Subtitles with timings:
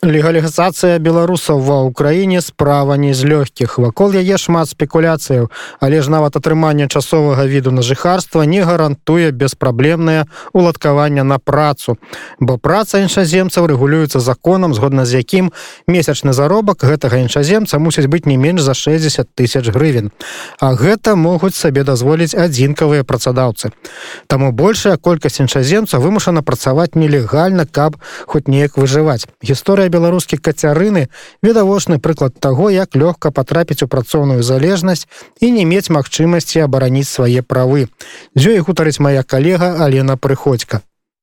[0.00, 3.76] легалізацыя беларусаў ва ўкраіне справа не з лёгкіх.
[3.76, 5.52] Вакол яе шмат спекуляцыяў.
[5.80, 10.24] Але ж нават атрыманне часовага віду на жыхарства не гарантуе беспраблемнае
[10.56, 12.00] уладкаванне на працу.
[12.40, 15.52] Бо праца іншаземцаў рэгулюецца законам згодна з якім
[15.84, 20.10] месячны заробак гэтага іншаземца мусіць быць не менш за 60 тысяч гривен
[20.60, 23.72] а гэта могуць сабе дазволіць адзінкавыя працадаўцы.
[24.26, 27.96] Таму большая колькасць іншаземца вымушана працаваць нелегальна каб
[28.26, 29.26] хоць неяк выжываць.
[29.42, 31.08] Гісторыя беларускіх кацярыны
[31.42, 35.06] відавочны прыклад таго як лёгка патрапіць у працоўную залежнасць
[35.40, 37.88] і не мець магчымасці абараніць свае правы.
[38.34, 40.80] З ёй гутарыць моя калега алена прыходька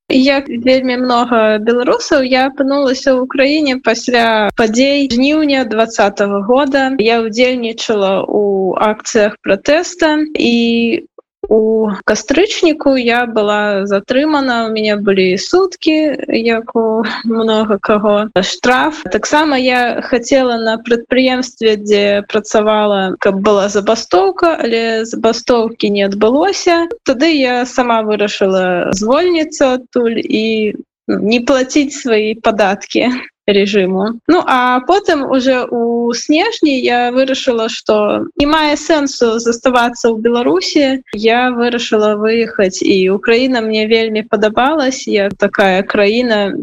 [0.09, 6.95] як вельмі много беларусаў я апынулася ў украіне пасля падзей жніўня двадцатого года.
[6.97, 11.03] Я удзельнічала у акцыях пратэста і
[11.49, 18.29] у кастрычніку я была затрымана у меня былі суткі як у много кого.
[18.41, 19.03] Штраф.
[19.11, 26.87] Таксама я хотела на прадпрыемстве дзе працавала каб была забастоўка але забастоўкі не адбылося.
[27.03, 30.75] Тады я сама вырашыла звольніцца адтуль і
[31.07, 33.07] не платіць свои падаткі
[33.47, 34.19] режиму.
[34.27, 41.01] Ну а потым уже у снежні я вырашыла что не мае сэнсу заставацца ў беларусі.
[41.13, 45.07] Я вырашыла выехаць і украина мне вельмі падабалась.
[45.07, 46.53] Я такая краіна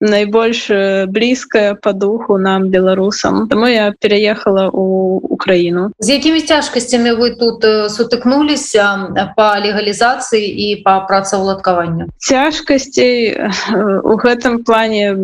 [0.00, 0.70] найбольш
[1.08, 3.48] блізкая по духу нам беларусам.
[3.48, 5.90] Тому я переехала у украіну.
[5.98, 12.10] З якімі цяжкасцямі вы тут сутыкнуліся по легалізацыі і по працаўладкаванню?
[12.18, 13.40] Цяжкасцей
[14.04, 15.16] у гэтым плане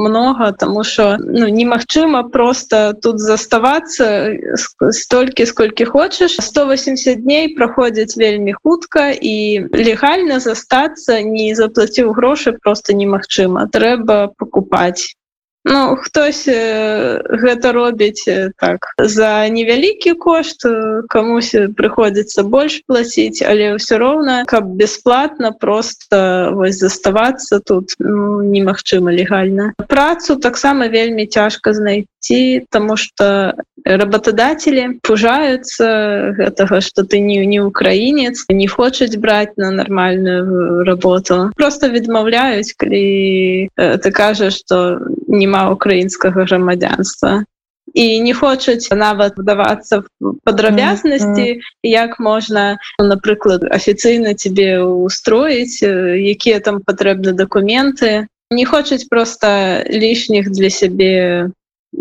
[0.00, 4.32] много тому что ну, немагчыма просто тут заставаться
[4.90, 6.36] столькі сколькі хочешь.
[6.40, 15.16] 180 дней проходзяць вельмі хутка і легальна застаться не заплаціў грошы просто немагчыма трэба покупать
[15.64, 18.24] Ну хтось гэта робіць
[18.56, 20.64] так за невялікі кошт
[21.12, 29.12] камусь прыходзіцца больш плаціць але ўсё роўна каб бясплатна просто вось заставацца тут ну, немагчыма
[29.12, 29.76] легальна.
[29.84, 33.52] Працу таксама вельмі цяжка знайти тому что
[33.84, 41.50] работодатели пужаются гэтага что ты не не украінец не хочуць браць на нормальную работу.
[41.56, 47.44] Просто відмаўляюць калі ты кажаш что не няма украінскага грамадзянства
[47.94, 50.02] і не хочуць нават вдавацца
[50.44, 51.82] падрабязнасці mm -hmm.
[51.82, 55.82] як можна напрыклад афіцыйна тебе устроіць
[56.34, 59.46] якія там патрэбны дакументы не хочуць просто
[59.90, 61.50] лішніх для сябе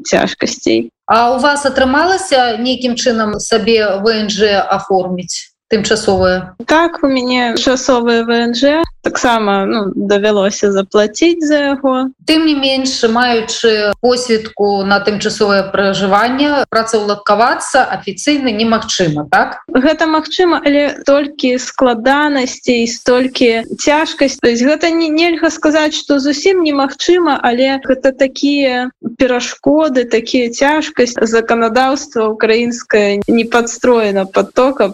[0.06, 8.24] цяжкасцей А у вас атрымалася нейкім чынам сабе внж аформіць тымчасовая так у мяне часовая
[8.24, 8.64] внж
[9.10, 12.14] таксама ну, давялося заплаціць за яго.
[12.30, 19.66] Тым не менш маючы посведку на тымчасовае пражыванне працаўладкавацца афіцыйна немагчыма так?
[19.74, 26.62] Гэта магчыма але толькі складанасцей столькі цяжкасць то есть гэта не нельга сказаць что зусім
[26.62, 34.94] немагчыма але гэта такія перашкоды такія цяжкасць заканадаўства украінскае не подстроена потока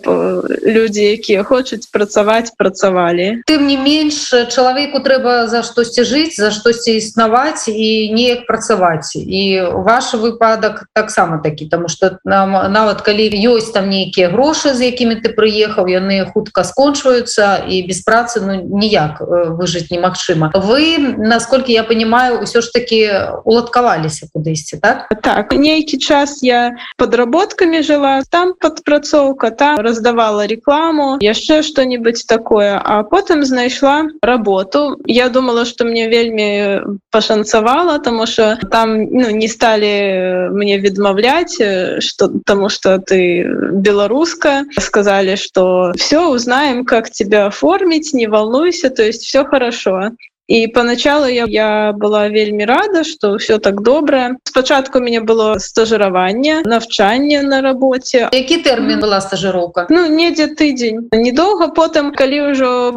[0.63, 3.41] людзі якія хочуць працаваць працавалі.
[3.49, 9.17] Тым не менш менш чалавеку трэба за штосьці жыць за штосьці існаваць і неяк працаваць
[9.17, 14.93] і ваш выпадак таксама такі тому что нам нават калі ёсць там нейкія грошы з
[14.93, 19.21] якімі ты прыехаў яны хутка скончваюцца і без працы ну ніяк
[19.57, 23.09] выжыць немагчыма вы насколькі я понимаю ўсё ж таки
[23.45, 25.09] уладкаваліся кудысьці так?
[25.25, 33.01] Так нейкі час я подработками жила там подпрацоўка там раздавала рекламу яшчэ что-нибудь такое а
[33.03, 34.97] потым знайшла знайшла работу.
[35.05, 41.61] Я думала что мне вельмі пашанцавала тому что там ну, не стали мне відмаўляць
[41.99, 49.03] что тому что ты беларуска сказали что все узнаем как тебя оформить не волнуйся то
[49.03, 50.11] есть все хорошо
[50.47, 56.61] і поначалу я, я была вельмі рада что все так добра спачатку меня было стажыраванне
[56.65, 58.29] навчанне на работе.
[58.31, 62.93] Які тэрмін была стажыроўка ну недзе тыдзень недоўга потым калі ўжо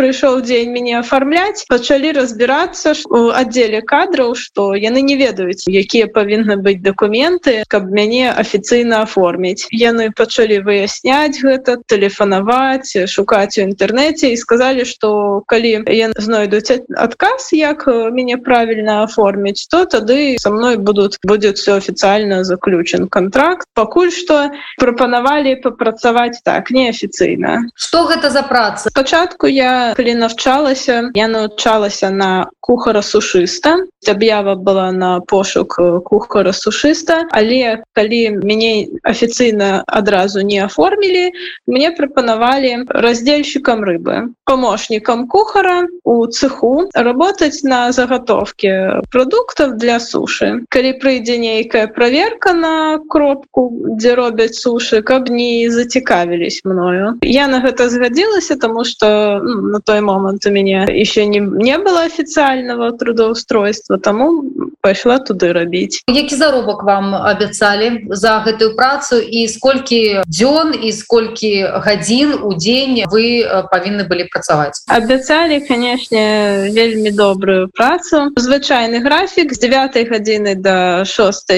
[0.00, 6.56] прыйшоў дзень мяне оформляць пачалі разбірацца у аддзеле кадраў што яны не ведаюць якія павінны
[6.64, 14.40] быць дакументы каб мяне афіцыйна оформіць яны пачалі выясняць гэта тэлефанаваць шукаць у інтэрнэце і
[14.40, 15.10] сказалі што
[15.52, 17.84] калі я знойдуць адказ як
[18.16, 23.66] мяне правільна оформіць то тады со мной будут будет все официально заключен контракт.
[23.74, 28.90] Пакуль что прапанавалі папрацаваць так неафіцыйна что гэта за праца?
[28.94, 33.76] Пачатку я калі навчалася я навучалася на кухара сушыста
[34.08, 41.32] аб'ява была на пошук кухара сушыста але калі мяне афіцыйна адразу не оформілі
[41.66, 50.66] мне прапанавалі раздзельщикам рыбы помощникам кухара у цеху работать на заготовке продуктов для суши.
[50.68, 57.14] Калі прыйдзе нейкая проверка на кропку дзе робяць суши каб не зацікавілись мною.
[57.22, 61.78] Я на гэта згадзілася тому что ну, на той момант у мяне еще не не
[61.78, 64.44] было официального трудоустройства тому
[64.80, 71.52] пайшла туды рабіць які заробак вам абяцалі за гэтую працу і сколькі дзён і сколькі
[71.84, 74.82] гадзін у дзень вы павінны былі працаваць?
[74.88, 78.30] Абяцалі канешне вельмі добрую працу.
[78.36, 81.50] Звычайны графік з 9 гадзіны до 6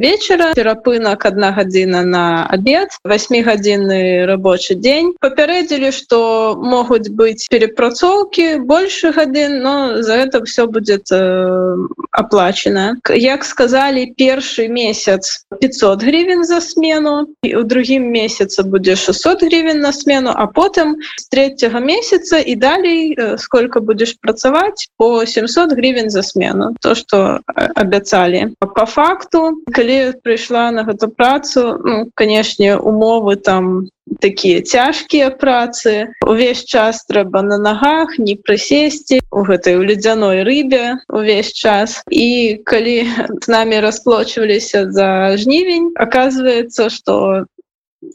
[0.00, 0.52] вечара.
[0.54, 5.14] Перапынак одна гадзіна на обед 8гадзінны рабочий дзень.
[5.20, 11.73] Папярэдзілі что могуць быць перепрацоўки больше гадзін но за это все будет э,
[12.12, 12.96] оплачено.
[13.10, 19.80] Як сказали першы месяц 500 гривен за смену і у другім месяце будзе 600 гривен
[19.80, 25.72] на смену а потым с третьего месяца і далей э, сколько будешь працаваць по 700
[25.72, 26.74] гривен за смену.
[26.80, 27.40] То что
[27.74, 33.88] абяцалі по факту калі прыйшла на гэту працу ну, канешне умовы там
[34.20, 36.14] такія цяжкія працы.
[36.22, 42.02] Увесь час трэба на нагах не прысесці у гэтай ледзяной рыбе увесь час.
[42.10, 43.06] І калі
[43.42, 47.46] з нами расплочваліся за жнівень оказывается что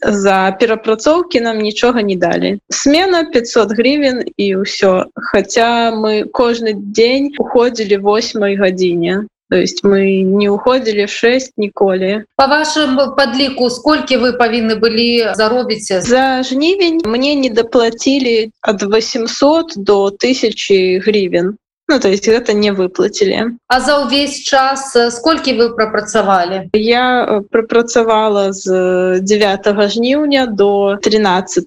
[0.02, 2.58] за перапрацоўкі нам нічога не далі.
[2.68, 5.10] Смена 500 гривен і ўсё.
[5.14, 12.24] Хотя мы кожны дзень уходзілі 8 гадзіне То есть мы не уходили в 6 ніколі.
[12.36, 19.72] По вашему подліку сколькі вы павінны былі заробіце за жнівень мне не доплатили от 800
[19.76, 21.56] до 1000 гривен.
[21.90, 28.52] Ну, то есть гэта не выплацілі А за ўвесь час сколькі вы прапрацавалі я прапрацавала
[28.52, 31.66] з 9 жніўня до 13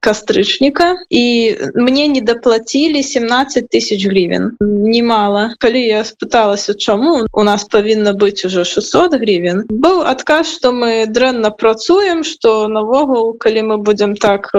[0.00, 4.56] кастрычніка і мне не даплацілі 17 тысяч гривен.
[4.60, 5.50] Немало.
[5.58, 9.64] Калі я спыталася чаму у нас павінна быць уже 600 гривен.
[9.68, 14.52] Быў адказ что мы дрэнна працуем что навогул калі мы будем так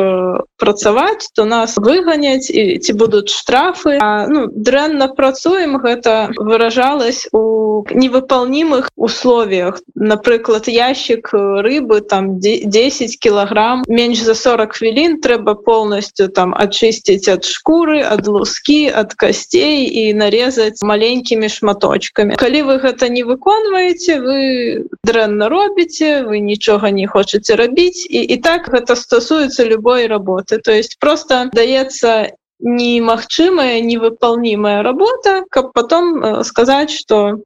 [0.57, 3.97] працаваць то нас выганяць і ці будуць штрафы.
[4.01, 9.81] А, ну дрэнна дрэнна працуем гэта выражалось у невыполнимых условиях.
[9.95, 17.45] Напрыклад ящик рыбы там 10 килограмм менш за 40 хвілін трэба полностью там очистить от
[17.45, 22.35] шкуры от луски от костей и нарезать маленькими шматочками.
[22.35, 28.37] Калі вы гэта не выконваете вы дрэнна робіце вы нічога не хочаце рабіць і і
[28.37, 30.59] так гэта стасуецца любой работы.
[30.59, 37.39] То есть просто даецца немагчымая невыполнимая работа каб потом э, сказать что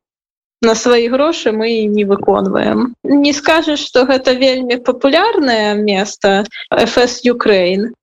[0.62, 2.96] на свои грошы мы не выконваем.
[3.04, 7.94] Не скажешь что гэта вельмі популярное место fs украин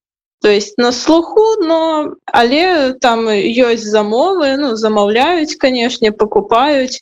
[0.42, 7.00] то есть на слуху но але там ёсць замовы ну замаўляюць канешне покупаюць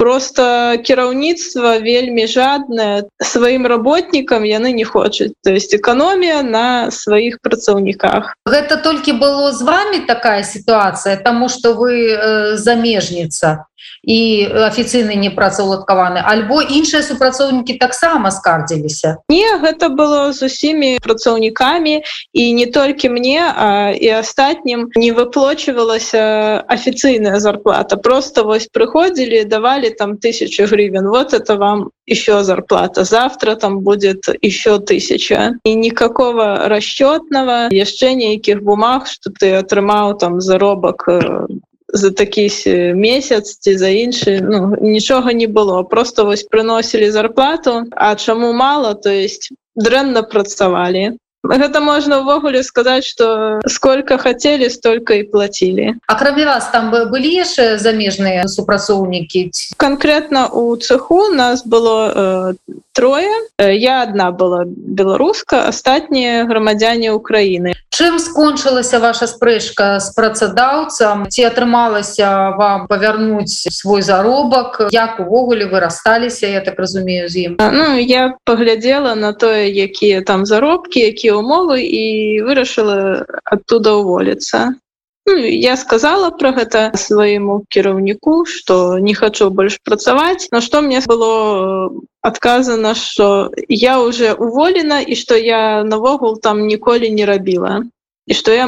[0.00, 5.36] просто кіраўніцтва вельмі жадная сваім работнікам яны не хочуць.
[5.44, 8.32] То есть эканомія на сваіх працаўніках.
[8.48, 13.68] Гэта толькі было з вами такая сітуацыя тому что вы э, замежніца
[14.02, 19.16] і афіцыйны не працаўладкаваны альбо іншыя супрацоўнікі таксама скардзіліся.
[19.28, 26.64] Не гэта было з усімі працаўнікамі і не толькі мне а і астатнім не выплочвалася
[26.68, 27.96] афіцыйная зарплата.
[27.96, 34.24] Просто вось прыходзілі давалі там тысячу гривен вот это вам еще зарплата завтра там будет
[34.42, 35.54] еще тысяча.
[35.64, 41.08] И никакого расчетного яшчэ нейкіх бумаг что ты атрымаў там заробак
[41.92, 42.48] за такі
[42.94, 48.94] месяц ці за іншы ну, нічога не было просто вось прыносілі зарплату а чаму мало
[48.94, 55.94] то есть дрэнна працавалі гэта можна ўвогуле сказаць что сколько хотели столько і платили.
[56.06, 63.32] Акрамя вас там былі яшчэ замежныя супрацоўнікі конкретно у цеху нас было э, трое.
[63.58, 72.54] Я одна была беларуска астатнія грамадзяне Украіны чым скончылася ваша спрэчка з працадаўцам ці атрымалася
[72.56, 79.14] вам павярнуць свой заробак як увогуле вырасталіся я так разумею з ім Ну я паглядзела
[79.14, 82.04] на тое якія там заробкі якія умовы і
[82.46, 84.74] вырашыла оттуда уволіцца
[85.26, 91.00] Ну, я сказала про гэта свайму кіраўніку что не хочу больш працаваць на что мне
[91.06, 97.84] было адказана что я уже уволена і что я навогул там ніколі не рабіла
[98.26, 98.66] і что я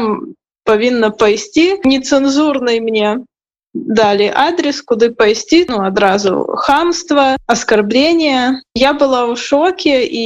[0.65, 3.25] павінна пайсці нецэнзурнай мне
[3.75, 8.61] далі адрес куды пайсці ну адразу хамства оскорбление.
[8.75, 10.25] Я была ў шоке і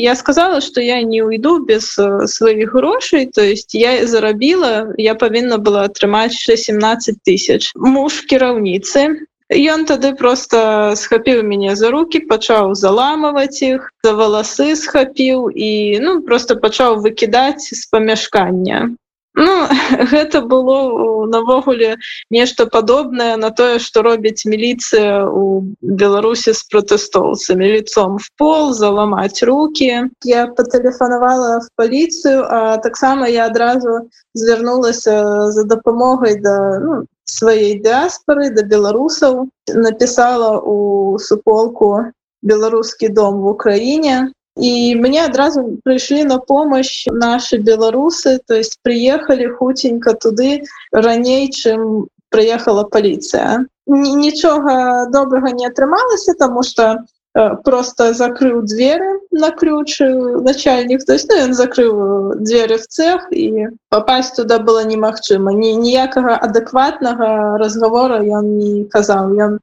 [0.00, 5.58] я сказала что я не уйду без сваіх грошай то есть я зарабіла я павінна
[5.58, 7.72] была атрымаць 17 тысяч.
[7.74, 15.48] Муж кіраўніцы Ён тады просто схапіў мяне за руки пачаў заламываць іх за валасы схапіў
[15.48, 15.70] і
[16.04, 18.92] ну просто пачаў выкідаць з памяшкання
[19.38, 19.68] Ну,
[20.10, 21.96] гэта было навогуле
[22.30, 29.42] нешта падобнае на тое, што робіць міліцыя у Беларусі з пратэстоўцамі лицом в пол заламаць
[29.46, 30.10] руки.
[30.24, 38.50] Я патэлефанавала в паліцыю, а таксама я адразу звярнулася за дапамогай да ну, сваёй дыаспоры
[38.50, 42.10] да беларусаў, напісала у суполку
[42.42, 49.46] беларускі дом в Украіне, і мне адразу прыйшлі на помощь наши беларусы то есть приехали
[49.46, 50.62] хутенько туды
[50.92, 57.06] раней чым прыехала поліцыя нічога добрага не атрымалася тому что
[57.64, 63.68] просто закрыў дзверы на ключ начальнік то есть ну, ён закрыў дзверы в цех і
[63.88, 69.58] попасть туда было немагчыма ні ніякага адэкватнага разговора ён не казаў ён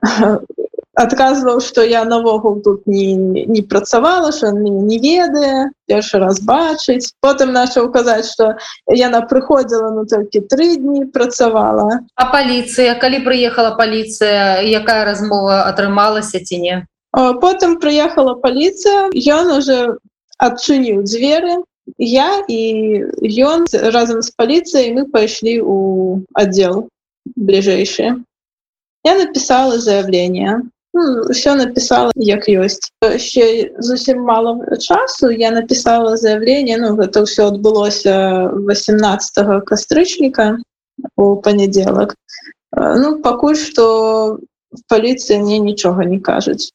[0.94, 7.12] адказваў что я навогул тут не, не працавала что мяне не ведае першы раз бачыць
[7.20, 8.54] потым начал казаць что
[8.88, 12.00] яна прыходзіла ну толькі тры дні працавала.
[12.14, 16.76] А паліцыя калі прыехала паліцыя якая размова атрымалася ці не
[17.14, 19.98] потым прыехала паліцыя ён уже
[20.38, 21.62] адчыніў дзверы
[21.98, 22.60] я і
[23.42, 25.76] ён разам з паліцыяй мы пайшлі у
[26.34, 26.86] аддзел
[27.34, 28.22] бліжэйшие
[29.04, 30.62] я написала заявление
[30.94, 38.48] ну, написала як ёсць еще зусім мало часу я написала заявление ну гэта все адбылося
[38.54, 40.58] 18 кастрычніка
[41.16, 42.14] у панядзелак
[42.72, 44.38] ну пакуль что
[44.70, 46.70] в паліцыі мне нічога не кажуць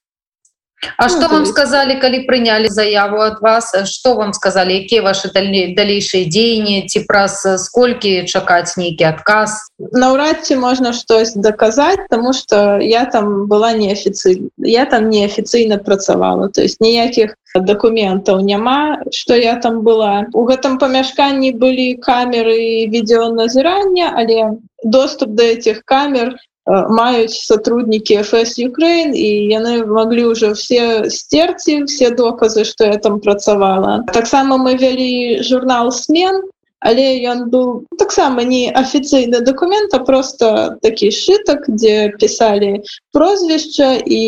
[0.98, 3.75] А ну, что вам сказали калі прыняли заяву от вас?
[3.86, 4.74] Что вам сказали?
[4.74, 5.29] Якія ваши
[5.75, 12.79] далейшие дзеянні ці праз сколькі чакаць нейкі адказ наўрад ці можна штось доказать тому что
[12.79, 19.55] я там была неофіцыйна я там неофіцыйна працавала то есть ніякіх документаў няма что я
[19.55, 20.25] там была.
[20.33, 26.36] У гэтым памяшканні былі камеры відеоназірання але доступ до этих камер
[26.69, 33.19] маюць сотрудники фс Украин і яны могли уже все стерці все доказы что я там
[33.19, 36.41] працавала таксама мы вялі журнал смен
[36.79, 44.24] але ён был таксама не афіцыйны документ а просто такі шытак дзе писали прозвішча і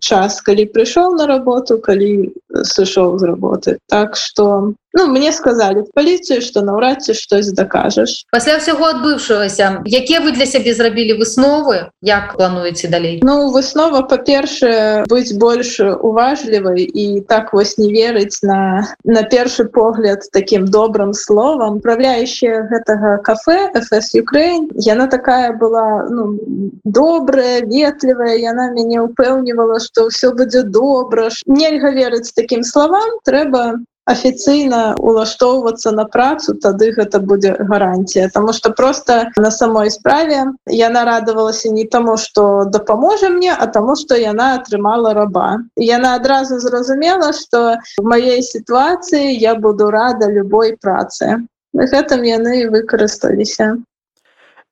[0.00, 2.32] час калі прыйшоў на работу калі
[2.64, 8.24] сышоў з работы так что ну мне сказали в паліцыі что наўрад ці штось дакажаш
[8.32, 15.04] пасля ўсяго адбыўшагося якія вы для сябе зрабілі высновы як плануеце далей ну выснова па-першае
[15.06, 21.78] быць больш уважлівай і так вось не верыць на на першы погляд таким добрым словам
[21.78, 26.40] управляющая гэтага кафе фс Украин яна такая была ну,
[26.84, 34.80] добрая ветлівая яна мяне упэўнівала что все будзе добра нельга верыць таким словам трэба афіцыйна
[34.98, 41.70] улаштоўвацца на працу тады гэта будзе гарантія тому что просто на самой справе яна радавалася
[41.74, 45.58] не таму что дапаможа мне а таму что яна атрымала раба.
[45.76, 53.76] Яна адразу зразумела что в маей сітуацыі я буду рада любой працы гэтым яны выкарысталіся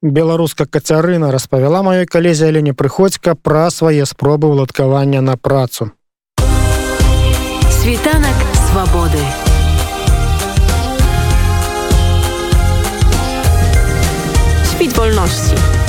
[0.02, 5.90] беларуска кацярына распавяла маёй калезе але не прыходзька пра свае спробы ўладкавання на працу
[7.82, 8.38] світанак
[8.70, 9.22] свабоды
[14.78, 15.87] Świt wolności.